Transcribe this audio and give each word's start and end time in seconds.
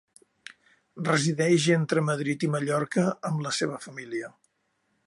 Resideix 1.09 1.67
entre 1.75 2.05
Madrid 2.09 2.47
i 2.49 2.51
Mallorca 2.55 3.05
amb 3.31 3.47
la 3.49 3.57
seva 3.61 3.81
família. 3.87 4.35